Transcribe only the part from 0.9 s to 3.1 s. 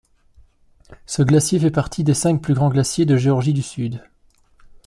Ce glacier fait partie des cinq plus grands glaciers